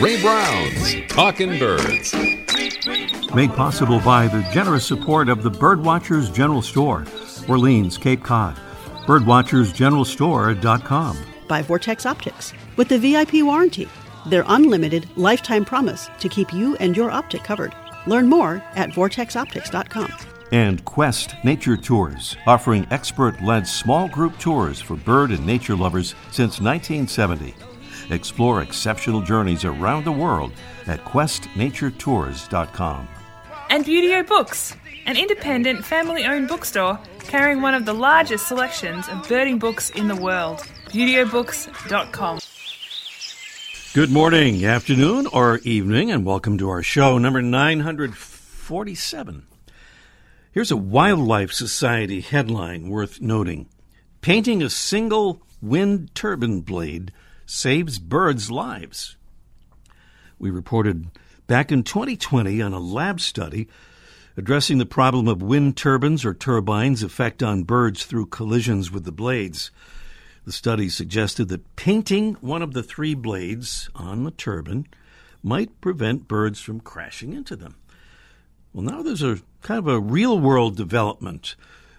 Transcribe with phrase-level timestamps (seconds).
[0.00, 2.12] Ray Brown's Talking Birds.
[3.34, 7.06] Made possible by the generous support of the Birdwatchers General Store,
[7.48, 8.58] Orleans, Cape Cod.
[9.06, 11.18] Birdwatchersgeneralstore.com.
[11.46, 13.88] By Vortex Optics with the VIP warranty,
[14.26, 17.72] their unlimited lifetime promise to keep you and your optic covered.
[18.08, 20.12] Learn more at vortexoptics.com.
[20.50, 26.16] And Quest Nature Tours, offering expert led small group tours for bird and nature lovers
[26.32, 27.54] since 1970.
[28.10, 30.52] Explore exceptional journeys around the world
[30.86, 33.08] at questnaturetours.com.
[33.70, 39.28] And Buteo Books, an independent family owned bookstore carrying one of the largest selections of
[39.28, 40.58] birding books in the world.
[40.88, 42.40] ButeoBooks.com.
[43.94, 49.46] Good morning, afternoon, or evening, and welcome to our show number 947.
[50.52, 53.68] Here's a Wildlife Society headline worth noting
[54.20, 57.12] Painting a single wind turbine blade
[57.50, 59.16] saves birds' lives.
[60.38, 61.10] We reported
[61.48, 63.66] back in 2020 on a lab study
[64.36, 69.10] addressing the problem of wind turbines or turbines' effect on birds through collisions with the
[69.10, 69.72] blades.
[70.44, 74.86] The study suggested that painting one of the three blades on the turbine
[75.42, 77.74] might prevent birds from crashing into them.
[78.72, 81.56] Well, now there's a kind of a real world development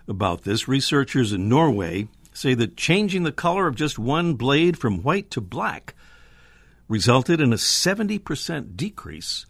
[0.08, 0.70] about this.
[0.70, 5.42] Researchers in Norway say that changing the color of just one blade from white to
[5.42, 5.94] black
[6.88, 9.46] resulted in a 70% decrease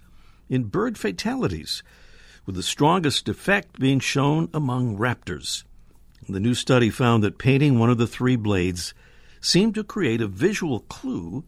[0.49, 1.81] in bird fatalities,
[2.45, 5.63] with the strongest effect being shown among raptors.
[6.27, 8.93] The new study found that painting one of the three blades
[9.39, 11.43] seemed to create a visual clue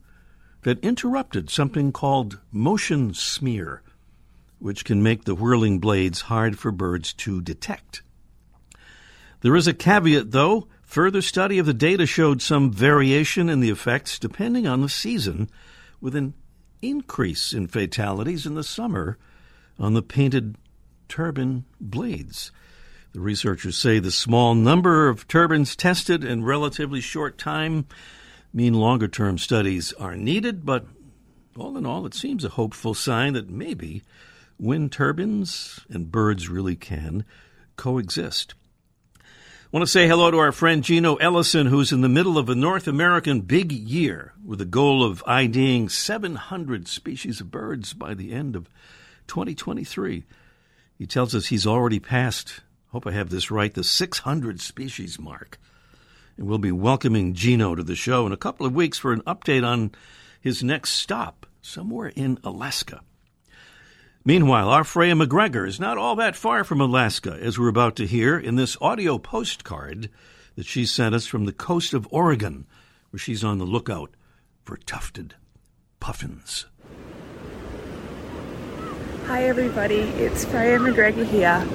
[0.63, 3.81] that interrupted something called motion smear,
[4.59, 8.01] which can make the whirling blades hard for birds to detect.
[9.41, 10.67] There is a caveat, though.
[10.93, 15.49] Further study of the data showed some variation in the effects depending on the season,
[15.99, 16.35] with an
[16.83, 19.17] increase in fatalities in the summer
[19.79, 20.55] on the painted
[21.07, 22.51] turbine blades.
[23.11, 27.87] The researchers say the small number of turbines tested in relatively short time
[28.53, 30.85] mean longer term studies are needed, but
[31.57, 34.03] all in all, it seems a hopeful sign that maybe
[34.59, 37.25] wind turbines and birds really can
[37.77, 38.53] coexist.
[39.73, 42.53] Want to say hello to our friend Gino Ellison, who's in the middle of a
[42.53, 48.33] North American big year with the goal of IDing 700 species of birds by the
[48.33, 48.69] end of
[49.25, 50.25] 2023.
[50.99, 52.59] He tells us he's already passed,
[52.91, 55.57] hope I have this right, the 600 species mark.
[56.37, 59.21] And we'll be welcoming Gino to the show in a couple of weeks for an
[59.21, 59.89] update on
[60.39, 63.01] his next stop somewhere in Alaska.
[64.25, 68.07] Meanwhile, our Freya McGregor is not all that far from Alaska, as we're about to
[68.07, 70.09] hear in this audio postcard
[70.55, 72.65] that she sent us from the coast of Oregon,
[73.09, 74.11] where she's on the lookout
[74.63, 75.35] for tufted
[75.99, 76.67] puffins.
[79.25, 81.67] Hi, everybody, it's Freya McGregor here.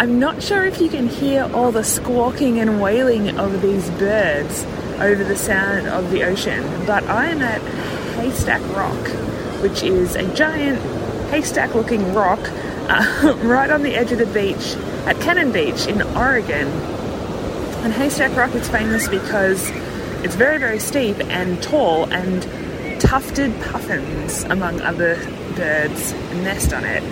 [0.00, 4.64] I'm not sure if you can hear all the squawking and wailing of these birds
[4.98, 7.62] over the sound of the ocean, but I am at
[8.16, 9.06] Haystack Rock,
[9.62, 10.80] which is a giant
[11.32, 12.40] haystack looking rock
[12.90, 14.74] uh, right on the edge of the beach
[15.06, 16.68] at Cannon Beach in Oregon.
[17.82, 19.70] And Haystack Rock is famous because
[20.22, 22.42] it's very, very steep and tall, and
[23.00, 25.16] tufted puffins, among other
[25.56, 26.12] birds,
[26.44, 27.02] nest on it.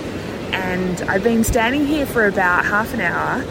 [0.53, 3.42] And I've been standing here for about half an hour.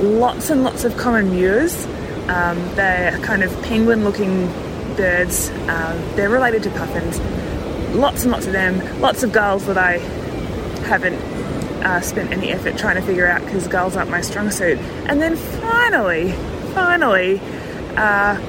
[0.00, 1.86] Lots and lots of common murres.
[2.28, 4.48] Um, they're kind of penguin looking
[4.96, 5.50] birds.
[5.68, 7.20] Um, they're related to puffins
[7.96, 9.98] lots and lots of them, lots of gulls that I
[10.86, 11.14] haven't
[11.84, 14.78] uh, spent any effort trying to figure out because gulls aren't my strong suit.
[14.78, 16.32] And then finally,
[16.74, 17.40] finally,
[17.96, 18.40] uh,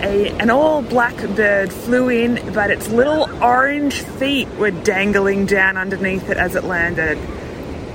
[0.00, 5.76] a, an all black bird flew in, but its little orange feet were dangling down
[5.76, 7.18] underneath it as it landed.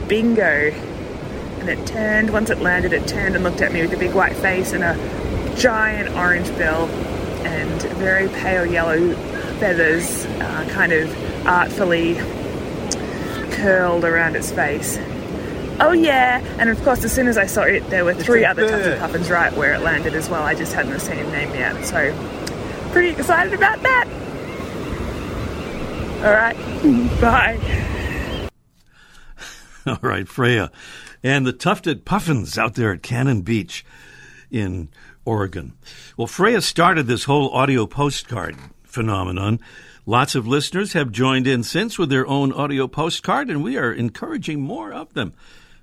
[0.07, 0.71] Bingo.
[1.61, 4.13] And it turned, once it landed, it turned and looked at me with a big
[4.13, 6.87] white face and a giant orange bill
[7.45, 8.97] and very pale yellow
[9.61, 12.15] feathers uh, kind of artfully
[13.51, 14.97] curled around its face.
[15.79, 18.67] Oh yeah, and of course, as soon as I saw it, there were three other
[18.67, 20.41] tufted puffins right where it landed as well.
[20.41, 22.11] I just hadn't seen him name yet, so
[22.91, 24.07] pretty excited about that.
[26.25, 26.57] All right,
[27.21, 28.49] bye.
[29.85, 30.71] All right, Freya,
[31.21, 33.85] and the tufted puffins out there at Cannon Beach
[34.49, 34.89] in
[35.23, 35.73] Oregon.
[36.17, 38.57] Well, Freya started this whole audio postcard
[38.91, 39.59] phenomenon.
[40.05, 43.93] Lots of listeners have joined in since with their own audio postcard, and we are
[43.93, 45.33] encouraging more of them.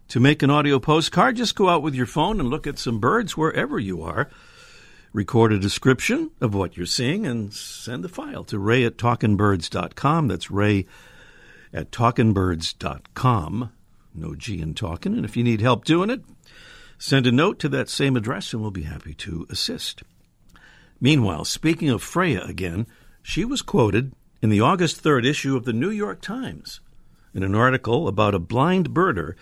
[0.08, 2.98] To make an audio postcard, just go out with your phone and look at some
[2.98, 4.28] birds wherever you are.
[5.12, 10.28] Record a description of what you're seeing and send the file to ray at talkingbirds.com.
[10.28, 10.86] That's ray
[11.72, 13.72] at talkingbirds.com.
[14.14, 15.14] No G in talking.
[15.14, 16.22] And if you need help doing it,
[16.98, 20.02] send a note to that same address and we'll be happy to assist.
[21.00, 22.86] Meanwhile, speaking of Freya again,
[23.28, 24.10] she was quoted
[24.40, 26.80] in the August 3rd issue of the New York Times
[27.34, 29.34] in an article about a blind birder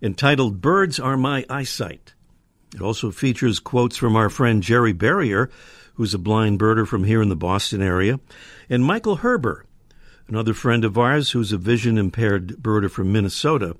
[0.00, 2.14] entitled Birds Are My Eyesight.
[2.74, 5.50] It also features quotes from our friend Jerry Berrier,
[5.96, 8.20] who's a blind birder from here in the Boston area,
[8.70, 9.64] and Michael Hurben,
[10.26, 13.76] another friend of ours who's a vision impaired birder from Minnesota.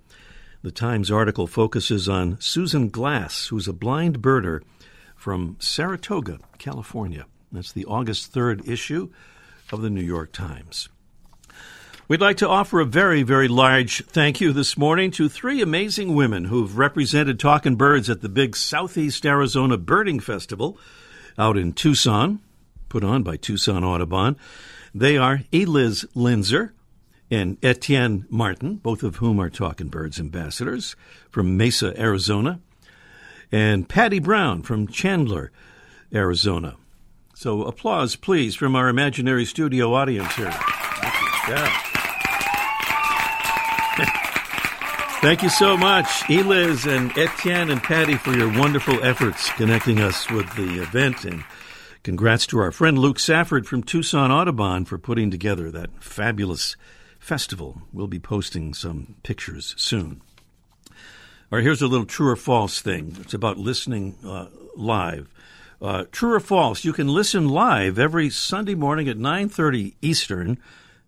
[0.61, 4.61] The Times article focuses on Susan Glass, who's a blind birder
[5.17, 7.25] from Saratoga, California.
[7.53, 9.11] That's the August 3rd issue
[9.73, 10.89] of the New York Times.
[12.07, 16.17] We'd like to offer a very, very large thank you this morning to three amazing
[16.17, 20.77] women who've represented Talking Birds at the big Southeast Arizona Birding Festival
[21.39, 22.41] out in Tucson,
[22.89, 24.37] put on by Tucson Audubon.
[24.93, 26.73] They are Eliz Linzer
[27.31, 30.97] and Etienne Martin, both of whom are Talking Birds ambassadors
[31.31, 32.61] from Mesa, Arizona,
[33.53, 35.53] and Patty Brown from Chandler,
[36.13, 36.75] Arizona.
[37.41, 40.53] So applause, please, from our imaginary studio audience here.
[41.49, 41.73] Yeah.
[45.23, 50.31] Thank you so much, Eliz and Etienne and Patty, for your wonderful efforts connecting us
[50.31, 51.25] with the event.
[51.25, 51.43] And
[52.03, 56.77] congrats to our friend Luke Safford from Tucson Audubon for putting together that fabulous
[57.19, 57.81] festival.
[57.91, 60.21] We'll be posting some pictures soon.
[60.91, 60.97] All
[61.53, 63.17] right, here's a little true or false thing.
[63.19, 65.31] It's about listening uh, live.
[65.81, 66.85] Uh, true or false?
[66.85, 70.59] You can listen live every Sunday morning at 9:30 Eastern,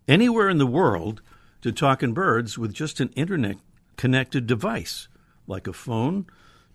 [0.07, 1.21] anywhere in the world,
[1.61, 3.57] to Talking Birds with just an internet
[3.97, 5.07] connected device
[5.47, 6.25] like a phone,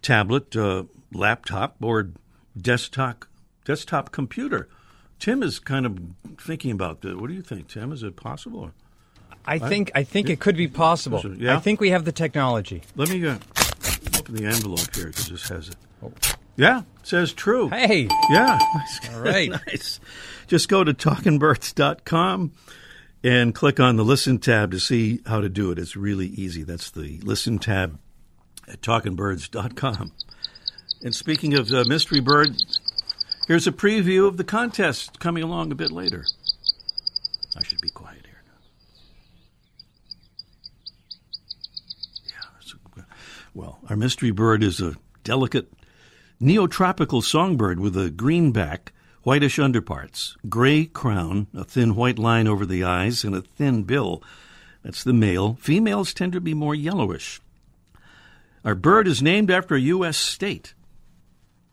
[0.02, 2.10] tablet, uh, laptop, or
[2.56, 3.24] desktop
[3.64, 4.68] desktop computer.
[5.18, 5.98] Tim is kind of
[6.40, 7.20] thinking about that.
[7.20, 7.92] What do you think, Tim?
[7.92, 8.70] Is it possible?
[9.44, 11.24] I think I think it could be possible.
[11.36, 11.56] Yeah?
[11.56, 12.82] I think we have the technology.
[12.96, 13.38] Let me uh,
[14.18, 15.76] open the envelope here because this has it.
[16.58, 17.69] Yeah, it says true.
[17.69, 18.58] Hey, Yeah.
[19.14, 19.49] All right.
[19.66, 20.00] nice.
[20.49, 22.52] Just go to talkingbirds.com
[23.22, 25.78] and click on the listen tab to see how to do it.
[25.78, 26.64] It's really easy.
[26.64, 28.00] That's the listen tab
[28.66, 30.12] at talkingbirds.com.
[31.02, 32.56] And speaking of uh, Mystery Bird,
[33.46, 36.25] here's a preview of the contest coming along a bit later.
[37.56, 38.58] I should be quiet here now.
[42.26, 43.06] Yeah, a,
[43.54, 45.69] well, our mystery bird is a delicate
[46.40, 48.93] neotropical songbird with a green back,
[49.23, 54.23] whitish underparts, gray crown, a thin white line over the eyes, and a thin bill.
[54.82, 55.55] That's the male.
[55.61, 57.40] Females tend to be more yellowish.
[58.64, 60.17] Our bird is named after a U.S.
[60.17, 60.75] state.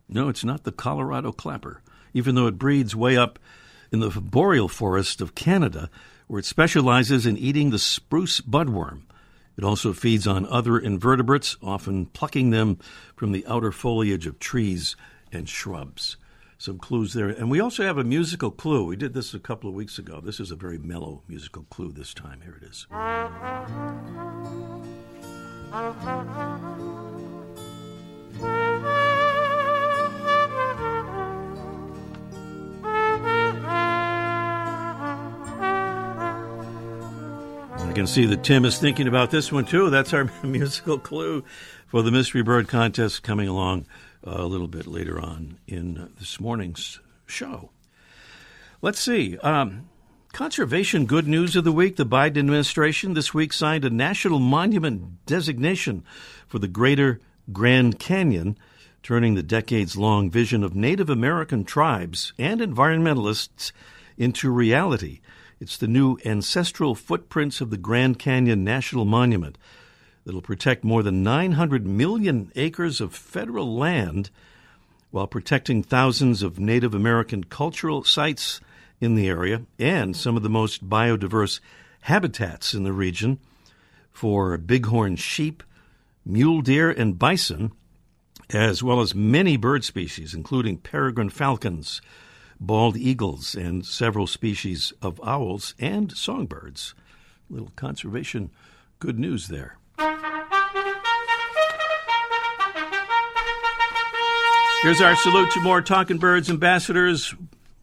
[0.09, 1.81] No, it's not the Colorado clapper,
[2.13, 3.39] even though it breeds way up
[3.91, 5.89] in the boreal forest of Canada,
[6.27, 9.01] where it specializes in eating the spruce budworm.
[9.57, 12.77] It also feeds on other invertebrates, often plucking them
[13.15, 14.95] from the outer foliage of trees
[15.31, 16.17] and shrubs.
[16.57, 17.29] Some clues there.
[17.29, 18.85] And we also have a musical clue.
[18.85, 20.21] We did this a couple of weeks ago.
[20.21, 22.41] This is a very mellow musical clue this time.
[22.41, 22.87] Here it is.
[37.95, 39.89] Can see that Tim is thinking about this one too.
[39.89, 41.45] That's our musical clue
[41.87, 43.85] for the Mystery Bird contest coming along
[44.27, 47.69] uh, a little bit later on in this morning's show.
[48.81, 49.37] Let's see.
[49.37, 49.87] Um,
[50.33, 51.95] conservation good news of the week.
[51.95, 56.03] The Biden administration this week signed a national monument designation
[56.47, 57.21] for the greater
[57.53, 58.57] Grand Canyon,
[59.03, 63.71] turning the decades long vision of Native American tribes and environmentalists
[64.17, 65.21] into reality.
[65.65, 69.57] It's the new ancestral footprints of the Grand Canyon National Monument
[70.23, 74.29] that'll protect more than 900 million acres of federal land
[75.09, 78.61] while protecting thousands of Native American cultural sites
[79.01, 81.59] in the area and some of the most biodiverse
[82.01, 83.39] habitats in the region
[84.11, 85.63] for bighorn sheep,
[86.23, 87.71] mule deer, and bison,
[88.51, 92.01] as well as many bird species, including peregrine falcons,
[92.59, 96.95] bald eagles, and several species of owls and songbirds.
[97.49, 98.51] Little conservation
[98.99, 99.77] good news there.
[104.81, 107.33] Here's our salute to more Talking Birds ambassadors,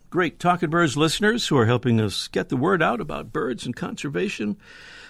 [0.08, 3.74] great Talking Birds listeners who are helping us get the word out about birds and
[3.74, 4.56] conservation.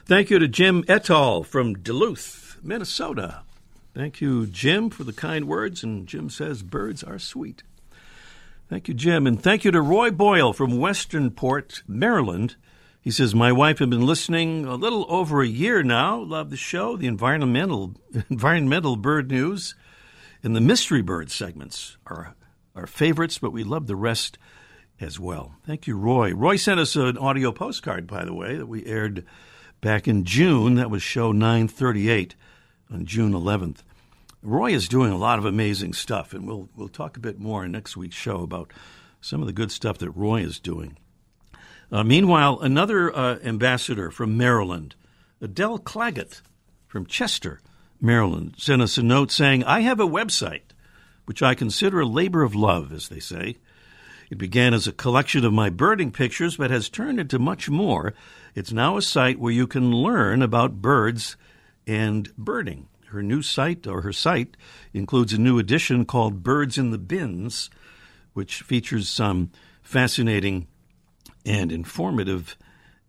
[0.06, 3.42] Thank you to Jim Etall from Duluth, Minnesota.
[3.94, 5.84] Thank you, Jim, for the kind words.
[5.84, 7.62] And Jim says birds are sweet.
[8.72, 9.26] Thank you, Jim.
[9.26, 12.56] And thank you to Roy Boyle from Westernport, Maryland.
[13.02, 16.18] He says, My wife has been listening a little over a year now.
[16.18, 17.92] Love the show, the environmental
[18.30, 19.74] environmental bird news,
[20.42, 22.34] and the mystery bird segments are
[22.74, 24.38] our favorites, but we love the rest
[24.98, 25.54] as well.
[25.66, 26.32] Thank you, Roy.
[26.32, 29.26] Roy sent us an audio postcard, by the way, that we aired
[29.82, 30.76] back in June.
[30.76, 32.34] That was show 938
[32.90, 33.82] on June 11th.
[34.42, 37.64] Roy is doing a lot of amazing stuff, and we'll we'll talk a bit more
[37.64, 38.72] in next week's show about
[39.20, 40.98] some of the good stuff that Roy is doing.
[41.92, 44.96] Uh, meanwhile, another uh, ambassador from Maryland,
[45.40, 46.42] Adele Claggett
[46.88, 47.60] from Chester,
[48.00, 50.72] Maryland, sent us a note saying, "I have a website,
[51.24, 53.58] which I consider a labor of love, as they say."
[54.28, 58.12] It began as a collection of my birding pictures, but has turned into much more.
[58.56, 61.36] It's now a site where you can learn about birds
[61.86, 62.88] and birding.
[63.12, 64.56] Her new site, or her site,
[64.94, 67.68] includes a new edition called Birds in the Bins,
[68.32, 69.50] which features some
[69.82, 70.66] fascinating
[71.44, 72.56] and informative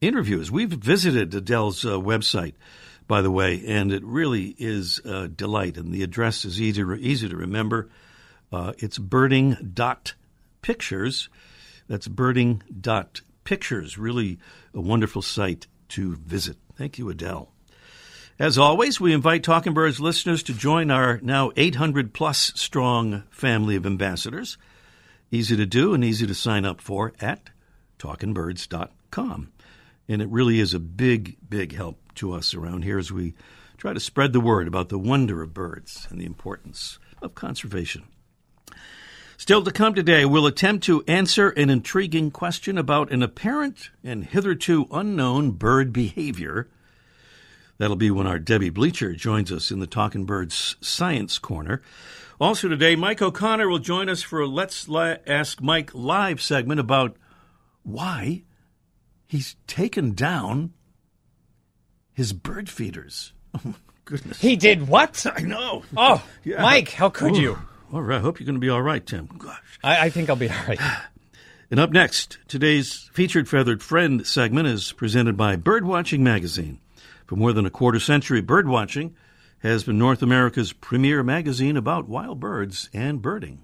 [0.01, 0.51] interviews.
[0.51, 2.55] We've visited Adele's uh, website,
[3.07, 5.77] by the way, and it really is a delight.
[5.77, 7.89] And the address is easy, easy to remember.
[8.51, 11.29] Uh, it's birding.pictures.
[11.88, 13.98] That's birding.pictures.
[13.98, 14.38] Really
[14.74, 16.57] a wonderful site to visit.
[16.75, 17.52] Thank you, Adele.
[18.39, 23.75] As always, we invite Talking Birds listeners to join our now 800 plus strong family
[23.75, 24.57] of ambassadors.
[25.29, 27.51] Easy to do and easy to sign up for at
[27.99, 29.51] talkingbirds.com.
[30.07, 33.35] And it really is a big, big help to us around here as we
[33.77, 38.03] try to spread the word about the wonder of birds and the importance of conservation.
[39.37, 44.25] Still to come today, we'll attempt to answer an intriguing question about an apparent and
[44.25, 46.67] hitherto unknown bird behavior
[47.77, 51.82] That'll be when our Debbie Bleacher joins us in the Talking Birds Science Corner.
[52.39, 54.88] Also today, Mike O'Connor will join us for a Let's
[55.27, 57.15] Ask Mike live segment about
[57.84, 58.44] why
[59.25, 60.74] he's taken down
[62.13, 63.34] his bird feeders.
[63.65, 63.75] Oh,
[64.06, 64.42] goodness.
[64.42, 65.25] He did what?
[65.34, 65.84] I know.
[65.96, 66.62] Oh, Yeah.
[66.62, 67.58] Mike, how could you?
[67.94, 68.18] All right.
[68.18, 69.27] I hope you're going to be all right, Tim.
[69.38, 69.80] Gosh.
[69.82, 70.80] I, I think I'll be all right.
[71.72, 76.80] And up next, today's featured feathered friend segment is presented by Birdwatching Magazine.
[77.25, 79.13] For more than a quarter century, Birdwatching
[79.60, 83.63] has been North America's premier magazine about wild birds and birding.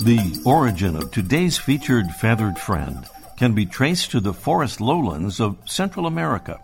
[0.00, 3.04] The origin of today's featured feathered friend
[3.36, 6.60] can be traced to the forest lowlands of Central America.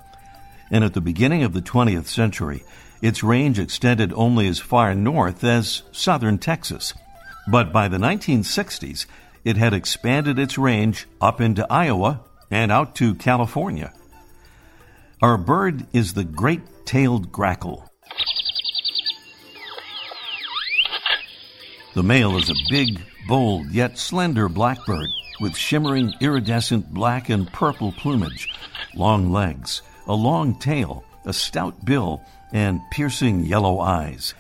[0.71, 2.65] And at the beginning of the 20th century,
[3.03, 6.95] its range extended only as far north as southern Texas.
[7.47, 9.07] But by the 1960s,
[9.45, 12.21] it had expanded its range up into Iowa
[12.51, 13.93] and out to California.
[15.21, 17.89] Our bird is the great tailed grackle.
[21.95, 25.09] The male is a big, bold, yet slender blackbird
[25.41, 28.49] with shimmering iridescent black and purple plumage,
[28.95, 32.21] long legs, a long tail, a stout bill,
[32.53, 34.35] and piercing yellow eyes.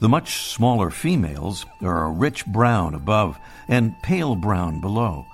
[0.00, 5.26] The much smaller females are a rich brown above and pale brown below.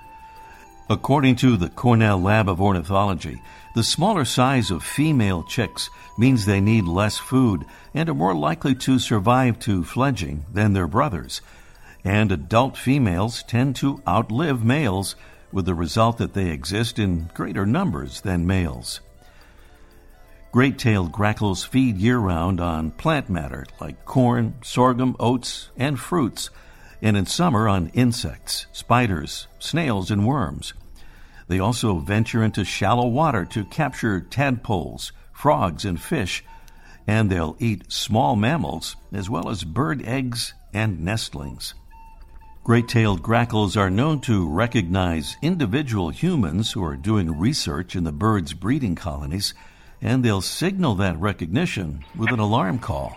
[0.89, 3.43] According to the Cornell Lab of Ornithology,
[3.75, 8.75] the smaller size of female chicks means they need less food and are more likely
[8.77, 11.41] to survive to fledging than their brothers.
[12.05, 15.17] And adult females tend to outlive males,
[15.53, 19.01] with the result that they exist in greater numbers than males.
[20.55, 26.49] Great tailed grackles feed year round on plant matter like corn, sorghum, oats, and fruits,
[27.03, 30.73] and in summer on insects, spiders, snails, and worms.
[31.49, 36.45] They also venture into shallow water to capture tadpoles, frogs, and fish,
[37.05, 41.75] and they'll eat small mammals as well as bird eggs and nestlings.
[42.63, 48.13] Great tailed grackles are known to recognize individual humans who are doing research in the
[48.13, 49.53] bird's breeding colonies,
[50.05, 53.17] and they'll signal that recognition with an alarm call.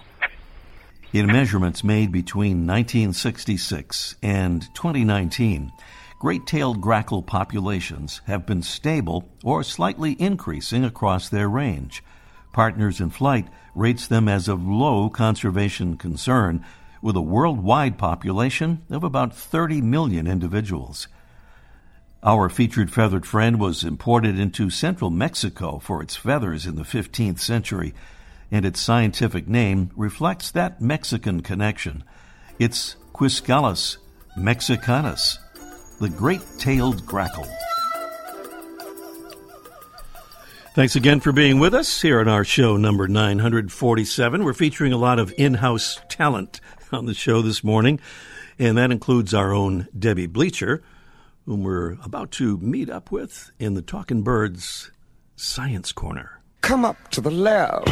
[1.11, 5.71] In measurements made between 1966 and 2019,
[6.19, 12.03] great tailed grackle populations have been stable or slightly increasing across their range.
[12.53, 16.63] Partners in Flight rates them as of low conservation concern,
[17.01, 21.07] with a worldwide population of about 30 million individuals.
[22.23, 27.39] Our featured feathered friend was imported into central Mexico for its feathers in the 15th
[27.39, 27.93] century,
[28.51, 32.03] and its scientific name reflects that Mexican connection.
[32.59, 33.97] It's Quiscalus
[34.37, 35.39] mexicanus,
[35.99, 37.47] the great tailed grackle.
[40.75, 44.43] Thanks again for being with us here on our show number 947.
[44.43, 47.99] We're featuring a lot of in house talent on the show this morning,
[48.59, 50.83] and that includes our own Debbie Bleacher,
[51.47, 54.91] whom we're about to meet up with in the Talking Birds
[55.37, 56.41] Science Corner.
[56.59, 57.87] Come up to the lab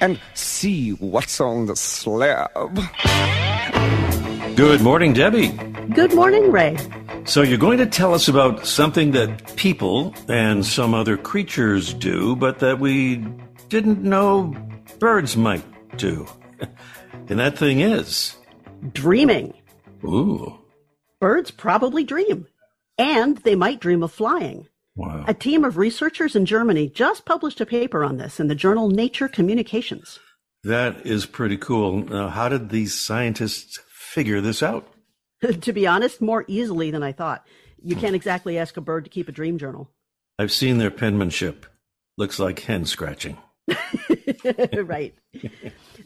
[0.00, 2.50] and see what's on the slab.
[4.56, 5.50] Good morning, Debbie.
[5.94, 6.76] Good morning, Ray.
[7.24, 12.34] So, you're going to tell us about something that people and some other creatures do,
[12.34, 13.24] but that we
[13.68, 14.56] didn't know
[14.98, 15.64] birds might
[15.96, 16.26] do.
[17.28, 18.36] And that thing is.
[18.92, 19.54] Dreaming.
[20.04, 20.58] Ooh.
[21.20, 22.46] Birds probably dream.
[23.02, 24.68] And they might dream of flying.
[24.94, 25.24] Wow.
[25.26, 28.88] A team of researchers in Germany just published a paper on this in the journal
[28.88, 30.20] Nature Communications.
[30.62, 32.04] That is pretty cool.
[32.04, 34.86] Now, how did these scientists figure this out?
[35.62, 37.44] to be honest, more easily than I thought.
[37.82, 39.90] You can't exactly ask a bird to keep a dream journal.
[40.38, 41.66] I've seen their penmanship.
[42.16, 43.38] Looks like hen scratching.
[44.84, 45.14] right.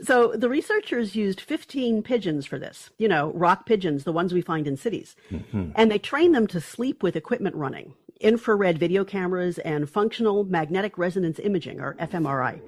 [0.02, 4.40] So the researchers used 15 pigeons for this, you know, rock pigeons, the ones we
[4.40, 5.16] find in cities.
[5.30, 5.70] Mm-hmm.
[5.74, 10.98] And they trained them to sleep with equipment running, infrared video cameras and functional magnetic
[10.98, 12.60] resonance imaging, or fMRI.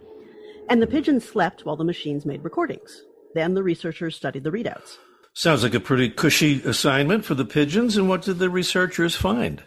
[0.69, 3.03] And the pigeons slept while the machines made recordings.
[3.35, 4.99] Then the researchers studied the readouts.
[5.35, 7.97] Sounds like a pretty cushy assignment for the pigeons.
[7.97, 9.63] And what did the researchers find?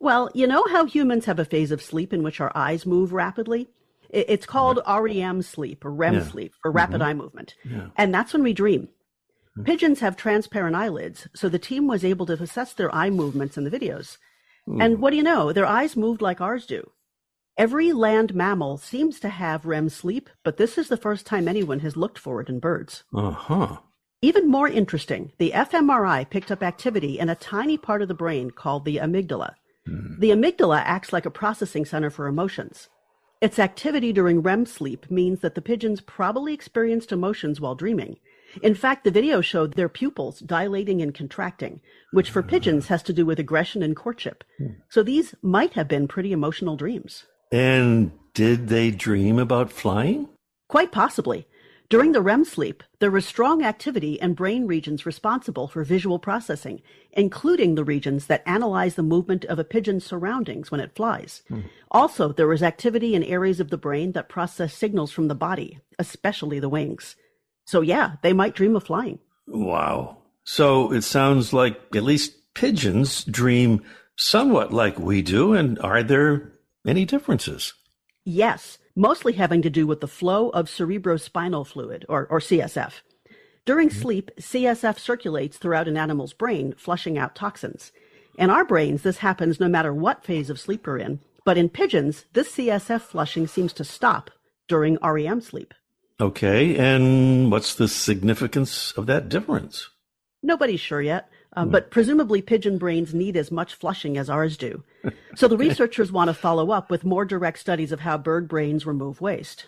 [0.00, 3.12] Well, you know how humans have a phase of sleep in which our eyes move
[3.12, 3.68] rapidly?
[4.10, 6.24] It's called REM sleep or REM Yeah.
[6.24, 7.02] sleep for rapid mm-hmm.
[7.02, 7.54] eye movement.
[7.96, 8.88] And that's when we dream.
[9.58, 9.64] Mm.
[9.64, 13.64] Pigeons have transparent eyelids, so the team was able to assess their eye movements in
[13.64, 14.18] the videos.
[14.66, 14.80] Hmm.
[14.80, 15.52] And what do you know?
[15.52, 16.90] Their eyes moved like ours do.
[17.56, 21.80] Every land mammal seems to have REM sleep, but this is the first time anyone
[21.80, 23.04] has looked for it in birds.
[23.14, 23.76] Uh huh.
[24.20, 28.50] Even more interesting, the fMRI picked up activity in a tiny part of the brain
[28.50, 29.54] called the amygdala.
[29.86, 30.18] Hmm.
[30.18, 32.88] The amygdala acts like a processing center for emotions.
[33.42, 38.18] Its activity during REM sleep means that the pigeons probably experienced emotions while dreaming.
[38.62, 41.80] In fact, the video showed their pupils dilating and contracting,
[42.12, 44.42] which for pigeons has to do with aggression and courtship.
[44.88, 47.26] So these might have been pretty emotional dreams.
[47.52, 50.30] And did they dream about flying?
[50.68, 51.46] Quite possibly.
[51.88, 56.82] During the REM sleep, there is strong activity in brain regions responsible for visual processing,
[57.12, 61.42] including the regions that analyze the movement of a pigeon's surroundings when it flies.
[61.92, 65.78] Also, there is activity in areas of the brain that process signals from the body,
[65.98, 67.14] especially the wings.
[67.66, 69.20] So, yeah, they might dream of flying.
[69.46, 70.18] Wow.
[70.42, 73.82] So it sounds like at least pigeons dream
[74.16, 75.52] somewhat like we do.
[75.52, 76.52] And are there
[76.86, 77.74] any differences?
[78.24, 82.94] Yes, mostly having to do with the flow of cerebrospinal fluid, or, or CSF.
[83.64, 84.00] During mm-hmm.
[84.00, 87.92] sleep, CSF circulates throughout an animal's brain, flushing out toxins.
[88.38, 91.68] In our brains, this happens no matter what phase of sleep we're in, but in
[91.68, 94.30] pigeons, this CSF flushing seems to stop
[94.68, 95.74] during REM sleep.
[96.20, 96.76] Okay.
[96.76, 99.90] And what's the significance of that difference?
[100.42, 104.84] Nobody's sure yet, um, but presumably pigeon brains need as much flushing as ours do.
[105.34, 108.84] So the researchers want to follow up with more direct studies of how bird brains
[108.84, 109.64] remove waste.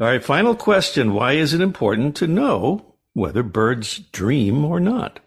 [0.00, 0.24] All right.
[0.24, 1.12] Final question.
[1.12, 5.20] Why is it important to know whether birds dream or not?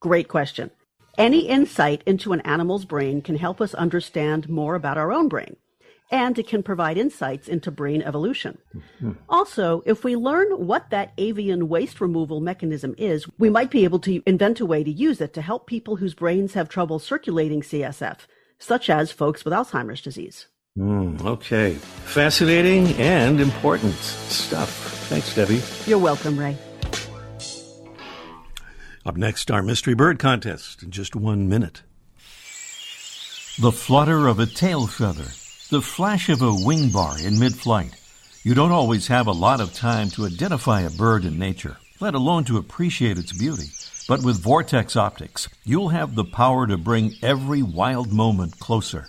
[0.00, 0.70] Great question.
[1.16, 5.56] Any insight into an animal's brain can help us understand more about our own brain,
[6.10, 8.58] and it can provide insights into brain evolution.
[9.28, 13.98] Also, if we learn what that avian waste removal mechanism is, we might be able
[14.00, 17.60] to invent a way to use it to help people whose brains have trouble circulating
[17.62, 18.18] CSF,
[18.58, 20.46] such as folks with Alzheimer's disease.
[20.76, 21.74] Hmm, okay.
[21.74, 24.70] Fascinating and important stuff.
[25.08, 25.60] Thanks, Debbie.
[25.86, 26.56] You're welcome, Ray.
[29.04, 31.82] Up next, our mystery bird contest in just one minute.
[33.58, 35.24] The flutter of a tail feather,
[35.70, 37.94] the flash of a wing bar in mid flight.
[38.42, 42.14] You don't always have a lot of time to identify a bird in nature, let
[42.14, 43.66] alone to appreciate its beauty.
[44.08, 49.08] But with Vortex Optics, you'll have the power to bring every wild moment closer.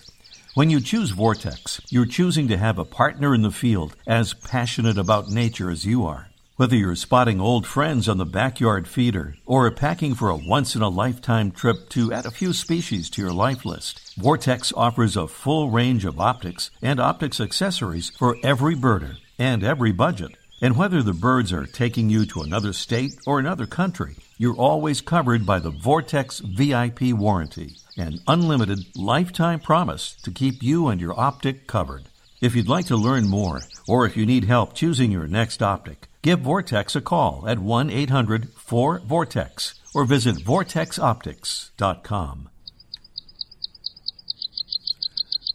[0.54, 4.98] When you choose Vortex, you're choosing to have a partner in the field as passionate
[4.98, 6.29] about nature as you are.
[6.60, 10.82] Whether you're spotting old friends on the backyard feeder or packing for a once in
[10.82, 15.26] a lifetime trip to add a few species to your life list, Vortex offers a
[15.26, 20.32] full range of optics and optics accessories for every birder and every budget.
[20.60, 25.00] And whether the birds are taking you to another state or another country, you're always
[25.00, 31.18] covered by the Vortex VIP warranty, an unlimited lifetime promise to keep you and your
[31.18, 32.10] optic covered.
[32.40, 36.08] If you'd like to learn more, or if you need help choosing your next optic,
[36.22, 42.48] give Vortex a call at 1 800 4 Vortex or visit vortexoptics.com.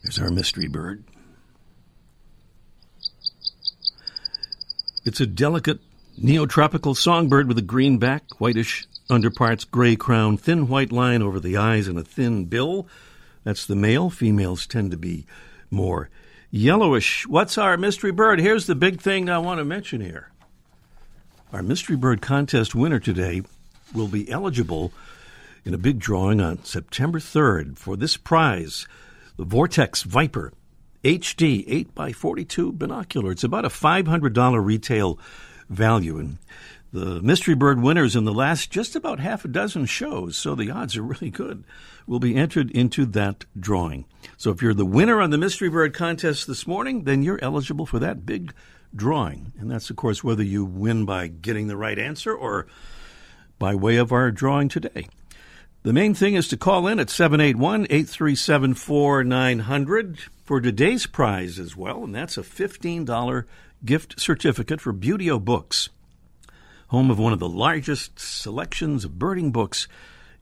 [0.04, 1.04] There's our mystery bird.
[5.04, 5.80] It's a delicate
[6.22, 11.58] neotropical songbird with a green back, whitish underparts, gray crown, thin white line over the
[11.58, 12.88] eyes, and a thin bill.
[13.44, 14.12] That's the male.
[14.12, 15.26] Females tend to be
[15.72, 16.12] more
[16.56, 17.28] yellowish.
[17.28, 18.40] What's our mystery bird?
[18.40, 20.32] Here's the big thing I want to mention here.
[21.52, 23.42] Our mystery bird contest winner today
[23.94, 24.94] will be eligible
[25.66, 28.88] in a big drawing on September 3rd for this prize
[29.38, 30.54] the Vortex Viper
[31.04, 33.32] HD 8x42 binocular.
[33.32, 35.20] It's about a $500 retail
[35.70, 36.18] value.
[36.18, 36.38] And
[36.94, 40.72] the Mystery Bird winners in the last just about half a dozen shows, so the
[40.72, 41.66] odds are really good,
[42.08, 44.06] will be entered into that drawing.
[44.38, 47.86] So if you're the winner on the Mystery Bird contest this morning, then you're eligible
[47.86, 48.54] for that big
[48.96, 49.54] drawing.
[49.60, 52.68] And that's, of course, whether you win by getting the right answer or
[53.60, 55.08] by way of our drawing today.
[55.84, 61.76] The main thing is to call in at 781 837 4900 for today's prize as
[61.76, 63.46] well, and that's a $15
[63.84, 65.90] gift certificate for Buteo Books,
[66.88, 69.88] home of one of the largest selections of birding books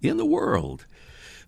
[0.02, 0.86] in the world.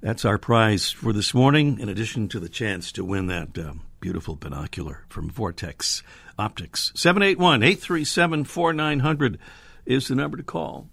[0.05, 3.73] That's our prize for this morning, in addition to the chance to win that uh,
[3.99, 6.03] beautiful binocular from Vortex
[6.37, 6.91] Optics.
[6.93, 9.39] 781 837 4900
[9.87, 10.89] is the number to call.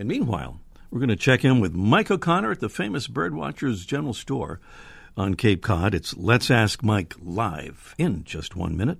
[0.00, 0.58] And meanwhile,
[0.90, 4.58] we're going to check in with Mike O'Connor at the famous Birdwatchers General Store
[5.16, 5.94] on Cape Cod.
[5.94, 8.98] It's Let's Ask Mike live in just one minute.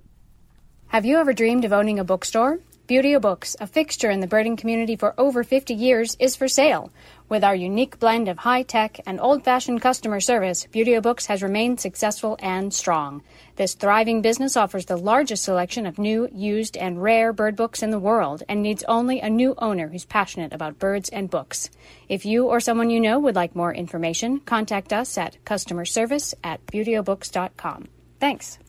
[0.87, 2.59] Have you ever dreamed of owning a bookstore?
[2.87, 6.91] Buteo Books, a fixture in the birding community for over 50 years, is for sale.
[7.27, 11.41] With our unique blend of high tech and old fashioned customer service, Buteo Books has
[11.41, 13.23] remained successful and strong.
[13.55, 17.89] This thriving business offers the largest selection of new, used, and rare bird books in
[17.89, 21.71] the world and needs only a new owner who's passionate about birds and books.
[22.07, 26.35] If you or someone you know would like more information, contact us at customer service
[26.43, 27.87] at buteobooks.com.
[28.19, 28.59] Thanks.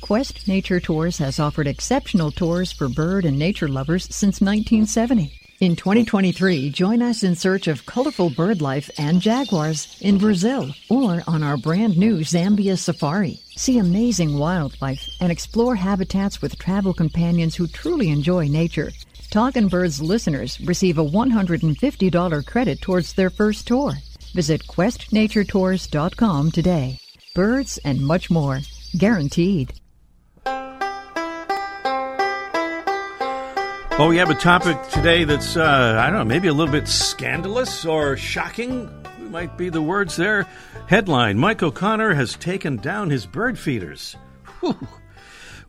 [0.00, 5.39] Quest Nature Tours has offered exceptional tours for bird and nature lovers since 1970.
[5.60, 11.22] In 2023, join us in search of colorful bird life and jaguars in Brazil or
[11.26, 13.38] on our brand new Zambia safari.
[13.56, 18.90] See amazing wildlife and explore habitats with travel companions who truly enjoy nature.
[19.30, 23.92] Talkin' Birds listeners receive a $150 credit towards their first tour.
[24.32, 26.98] Visit questnaturetours.com today.
[27.34, 28.60] Birds and much more.
[28.96, 29.74] Guaranteed.
[34.00, 36.88] Well, we have a topic today that's, uh, I don't know, maybe a little bit
[36.88, 38.88] scandalous or shocking,
[39.28, 40.46] might be the words there.
[40.86, 44.16] Headline Mike O'Connor has taken down his bird feeders.
[44.60, 44.88] Whew.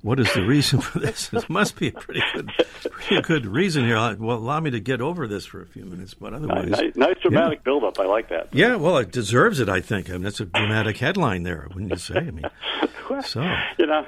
[0.01, 1.29] What is the reason for this?
[1.29, 2.51] This must be a pretty good,
[2.83, 4.15] pretty good reason here.
[4.19, 7.17] Well, allow me to get over this for a few minutes, but otherwise, nice, nice
[7.21, 7.63] dramatic yeah.
[7.63, 7.99] build-up.
[7.99, 8.49] I like that.
[8.51, 9.69] Yeah, well, it deserves it.
[9.69, 10.09] I think.
[10.09, 12.17] I mean, that's a dramatic headline there, wouldn't you say?
[12.17, 12.45] I mean,
[13.09, 13.41] well, so
[13.77, 14.05] you know,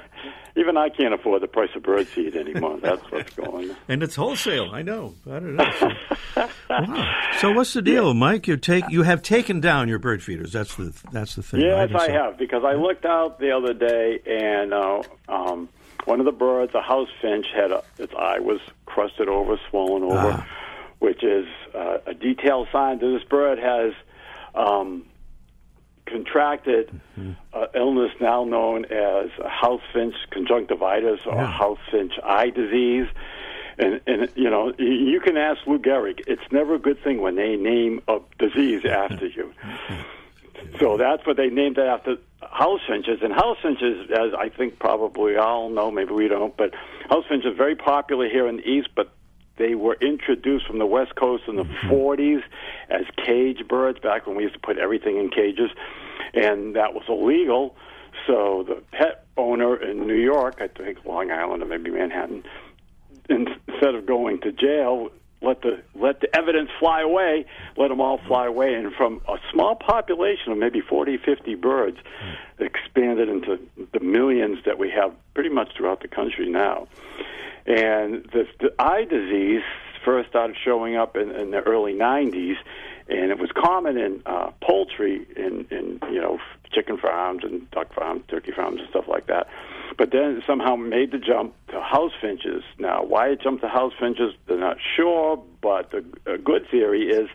[0.56, 2.78] even I can't afford the price of birdseed anymore.
[2.80, 3.70] That's what's going.
[3.70, 3.76] on.
[3.88, 4.70] And it's wholesale.
[4.72, 5.14] I know.
[5.26, 5.70] I don't know.
[6.34, 7.22] So, wow.
[7.40, 8.12] so what's the deal, yeah.
[8.14, 8.48] Mike?
[8.48, 10.52] You take you have taken down your bird feeders.
[10.52, 11.60] That's the that's the thing.
[11.60, 11.90] Yes?
[11.94, 15.68] I have because I looked out the other day and uh, um,
[16.06, 20.02] one of the birds, a house finch, had a, its eye was crusted over, swollen
[20.02, 20.48] over, ah.
[20.98, 23.92] which is uh, a detailed sign that this bird has.
[24.54, 25.06] Um,
[26.06, 26.88] contracted
[27.18, 27.32] mm-hmm.
[27.54, 31.46] uh, illness now known as house finch conjunctivitis or yeah.
[31.46, 33.06] house finch eye disease.
[33.78, 36.20] And, and you know, you can ask Lou Gehrig.
[36.26, 39.52] It's never a good thing when they name a disease after you.
[40.80, 42.16] So that's what they named it after
[42.50, 43.20] house finches.
[43.22, 46.74] And house finches, as I think probably all know, maybe we don't, but
[47.08, 49.12] house finches are very popular here in the East, but
[49.56, 51.90] they were introduced from the West Coast in the mm-hmm.
[51.90, 52.42] 40s
[52.90, 55.70] as cage birds back when we used to put everything in cages,
[56.32, 57.76] and that was illegal.
[58.26, 62.44] So the pet owner in New York, I think Long Island or maybe Manhattan,
[63.28, 65.10] instead of going to jail,
[65.44, 69.36] let the let the evidence fly away, let them all fly away, and from a
[69.52, 71.98] small population of maybe 40, 50 birds,
[72.58, 73.58] expanded into
[73.92, 76.88] the millions that we have pretty much throughout the country now.
[77.66, 79.62] And the, the eye disease
[80.04, 82.56] first started showing up in, in the early 90s,
[83.08, 86.38] and it was common in uh, poultry, in, in you know
[86.72, 89.48] chicken farms and duck farms, turkey farms, and stuff like that.
[89.96, 92.62] But then somehow made the jump to house finches.
[92.78, 95.42] Now, why it jumped to house finches, they're not sure.
[95.60, 97.28] But the a good theory is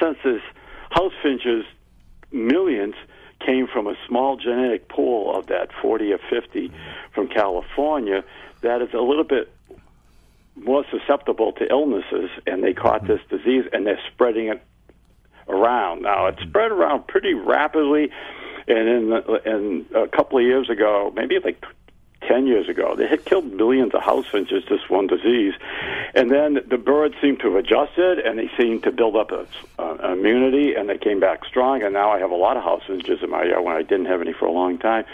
[0.00, 0.42] since this
[0.90, 1.64] house finches
[2.30, 2.94] millions
[3.44, 6.70] came from a small genetic pool of that 40 or 50
[7.14, 8.24] from California,
[8.60, 9.52] that is a little bit
[10.56, 14.62] more susceptible to illnesses, and they caught this disease, and they're spreading it
[15.48, 16.02] around.
[16.02, 18.10] Now, it spread around pretty rapidly,
[18.68, 19.12] and in,
[19.44, 21.64] in a couple of years ago, maybe like
[22.32, 22.94] 10 years ago.
[22.96, 25.52] They had killed millions of house finches, just one disease.
[26.14, 29.46] And then the birds seemed to have adjusted and they seemed to build up a,
[29.78, 31.82] uh, immunity and they came back strong.
[31.82, 34.06] And now I have a lot of house finches in my yard when I didn't
[34.06, 35.04] have any for a long time.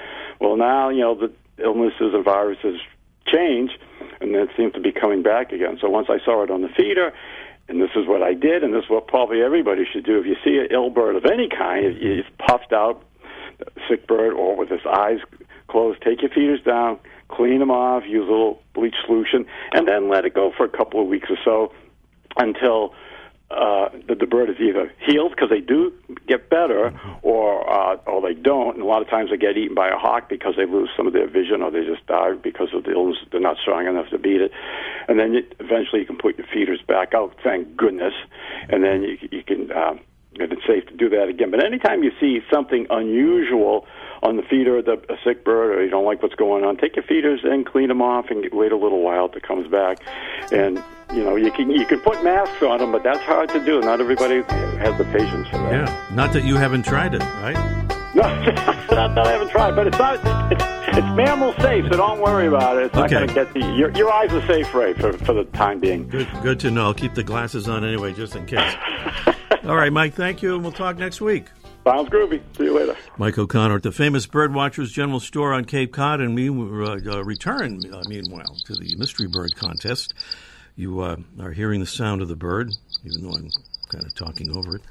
[0.40, 2.81] Well, now, you know, the illnesses and viruses
[3.26, 3.72] change
[4.20, 5.78] and it seems to be coming back again.
[5.81, 7.12] So once I saw it on the feeder,
[7.68, 10.20] and this is what I did, and this is what probably everybody should do.
[10.20, 13.02] If you see an ill bird of any kind, he's puffed out,
[13.88, 15.18] sick bird, or with his eyes
[15.68, 20.09] closed, take your feeders down, clean them off, use a little bleach solution, and then
[20.09, 21.72] let it go for a couple of weeks or so
[22.37, 22.94] until
[23.50, 25.90] uh, the, the bird is either healed because they do
[26.26, 28.74] get better, or uh, or they don't.
[28.74, 31.07] And a lot of times they get eaten by a hawk because they lose some
[31.07, 33.16] of their vision, or they just die because of the illness.
[33.33, 34.52] They're not strong enough to beat it.
[35.09, 37.37] And then you, eventually you can put your feeders back out.
[37.42, 38.12] Thank goodness.
[38.68, 39.72] And then you you can.
[39.72, 40.00] Um,
[40.40, 41.50] and it's safe to do that again.
[41.50, 43.87] But anytime you see something unusual
[44.22, 46.76] on the feeder, of the a sick bird, or you don't like what's going on,
[46.76, 49.68] take your feeders and clean them off, and wait a little while till it comes
[49.68, 49.98] back.
[50.52, 50.83] And
[51.14, 53.81] you know, you can you can put masks on them, but that's hard to do.
[53.81, 54.42] Not everybody
[54.78, 55.72] has the patience for that.
[55.72, 57.57] Yeah, not that you haven't tried it, right?
[58.14, 58.22] No,
[58.90, 60.18] not that I haven't tried, but it's not.
[60.52, 60.64] It's,
[60.98, 62.85] it's mammal safe, so don't worry about it.
[62.87, 63.14] It's not Okay.
[63.26, 66.09] going to get the your, your eyes are safe, Ray, for for the time being.
[66.09, 66.87] Good, good to know.
[66.87, 68.74] I'll keep the glasses on anyway, just in case.
[69.64, 70.14] All right, Mike.
[70.14, 71.44] Thank you, and we'll talk next week.
[71.88, 72.42] Sounds groovy.
[72.55, 72.94] See you later.
[73.16, 77.24] Mike O'Connor at the famous Birdwatchers General Store on Cape Cod, and we uh, uh,
[77.24, 80.12] return, uh, meanwhile, to the Mystery Bird Contest.
[80.77, 82.70] You uh, are hearing the sound of the bird,
[83.05, 83.48] even though I'm
[83.90, 84.83] kind of talking over it.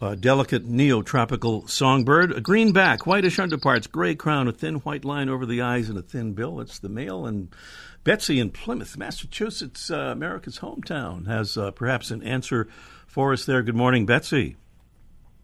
[0.00, 5.28] A delicate neotropical songbird, a green back, whitish underparts, gray crown, a thin white line
[5.28, 6.58] over the eyes, and a thin bill.
[6.60, 7.24] It's the male.
[7.24, 7.54] And
[8.02, 12.66] Betsy in Plymouth, Massachusetts, uh, America's hometown, has uh, perhaps an answer
[13.06, 13.62] for us there.
[13.62, 14.56] Good morning, Betsy.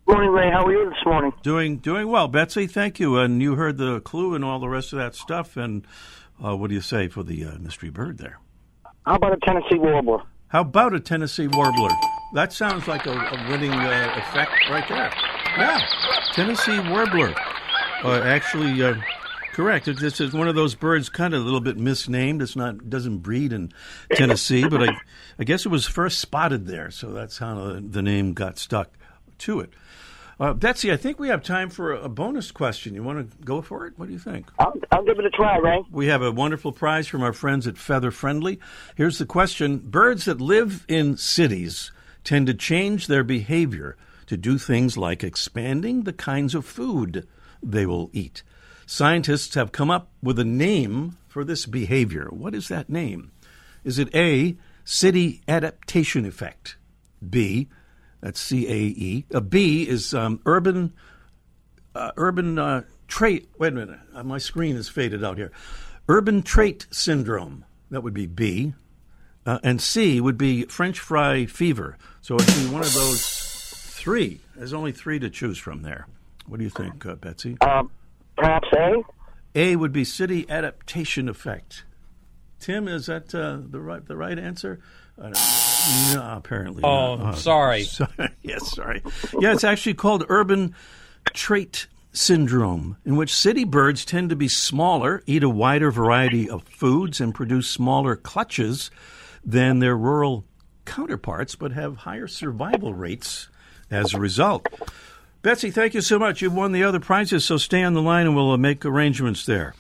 [0.09, 0.51] Morning, Ray.
[0.51, 1.35] How are you this morning?
[1.43, 2.67] Doing doing well, Betsy.
[2.67, 3.19] Thank you.
[3.19, 5.55] And you heard the clue and all the rest of that stuff.
[5.59, 5.87] And
[6.43, 8.39] uh, what do you say for the uh, mystery bird there?
[9.05, 10.23] How about a Tennessee warbler?
[10.47, 11.91] How about a Tennessee warbler?
[12.33, 15.13] That sounds like a, a winning uh, effect right there.
[15.59, 15.79] Yeah,
[16.33, 17.35] Tennessee warbler.
[18.03, 18.95] Uh, actually, uh,
[19.53, 19.89] correct.
[19.89, 22.41] It's, it's one of those birds, kind of a little bit misnamed.
[22.41, 23.73] It's not doesn't breed in
[24.13, 24.97] Tennessee, but I,
[25.39, 28.98] I guess it was first spotted there, so that's how the name got stuck
[29.39, 29.71] to it.
[30.41, 32.95] Uh, Betsy, I think we have time for a, bonus question.
[32.95, 33.95] You want to go for it?
[33.97, 34.47] What do you think?
[34.59, 35.83] I'll, I'll give it a try, Ray.
[35.91, 38.61] We have a wonderful prize from our friends at Feather Friendly.
[38.95, 41.91] Here's the question Birds that live in cities
[42.23, 43.97] tend to change their behavior
[44.27, 47.27] to do things like expanding the kinds of food
[47.61, 48.45] they will eat.
[48.87, 52.29] Scientists have come up with a name for this behavior.
[52.31, 53.33] What is that name?
[53.83, 56.77] Is it A, city adaptation effect?
[57.29, 57.69] B,
[58.21, 59.27] that's C A E.
[59.33, 60.93] A B is um, urban
[61.95, 63.49] uh, urban uh, trait.
[63.59, 65.53] Wait a minute, uh, my screen is faded out here.
[66.09, 67.65] Urban trait syndrome.
[67.91, 68.75] That would be B,
[69.47, 71.97] uh, and C would be French fry fever.
[72.21, 73.23] So it'd be one of those
[73.95, 74.41] three.
[74.57, 76.07] There's only three to choose from there.
[76.47, 77.57] What do you think, uh, Betsy?
[77.61, 77.91] Um,
[78.37, 79.03] perhaps A?
[79.55, 81.85] A would be city adaptation effect.
[82.61, 84.81] Tim, is that uh, the right the right answer?
[85.21, 85.31] Uh,
[86.15, 86.83] no, apparently.
[86.85, 87.39] Oh, not.
[87.39, 87.83] sorry.
[87.85, 88.31] sorry.
[88.43, 89.03] yes, sorry.
[89.39, 90.75] Yeah, it's actually called urban
[91.35, 96.63] trait syndrome, in which city birds tend to be smaller, eat a wider variety of
[96.65, 98.91] foods, and produce smaller clutches
[99.45, 100.45] than their rural
[100.85, 103.49] counterparts, but have higher survival rates
[103.91, 104.67] as a result.
[105.43, 106.43] Betsy, thank you so much.
[106.43, 109.47] You've won the other prizes, so stay on the line and we'll uh, make arrangements
[109.47, 109.75] there.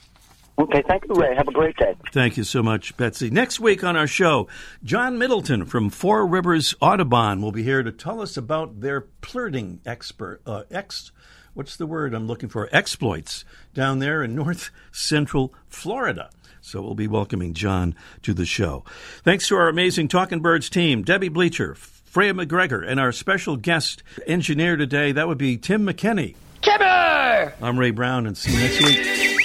[0.58, 1.36] Okay, thank you, Ray.
[1.36, 1.94] Have a great day.
[2.12, 3.30] Thank you so much, Betsy.
[3.30, 4.48] Next week on our show,
[4.82, 9.80] John Middleton from Four Rivers Audubon will be here to tell us about their flirting
[9.86, 11.12] expert, uh, ex,
[11.54, 12.68] what's the word I'm looking for?
[12.72, 16.28] Exploits down there in north central Florida.
[16.60, 18.84] So we'll be welcoming John to the show.
[19.22, 24.02] Thanks to our amazing Talking Birds team, Debbie Bleacher, Freya McGregor, and our special guest
[24.26, 26.34] engineer today, that would be Tim McKenney.
[26.62, 27.54] Timber!
[27.62, 29.37] I'm Ray Brown, and see you next week.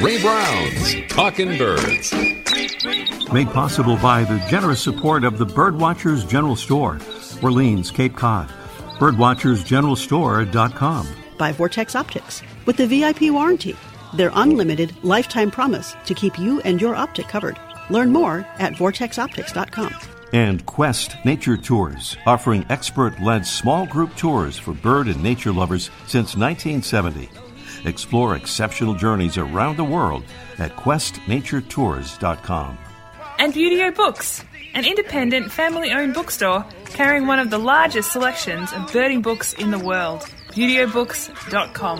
[0.00, 2.12] Ray Brown's Talking Birds.
[3.32, 7.00] Made possible by the generous support of the Birdwatchers General Store,
[7.42, 8.48] Orleans, Cape Cod.
[9.00, 11.08] Birdwatchersgeneralstore.com.
[11.36, 13.74] by Vortex Optics with the VIP warranty,
[14.14, 17.58] their unlimited lifetime promise to keep you and your optic covered.
[17.90, 19.92] Learn more at vortexoptics.com.
[20.32, 25.90] And Quest Nature Tours, offering expert led small group tours for bird and nature lovers
[26.06, 27.28] since 1970.
[27.86, 30.24] Explore exceptional journeys around the world
[30.58, 32.78] at questnaturetours.com.
[33.38, 34.44] And Buteo Books,
[34.74, 39.70] an independent family owned bookstore carrying one of the largest selections of birding books in
[39.70, 40.22] the world.
[40.50, 41.98] ButeoBooks.com.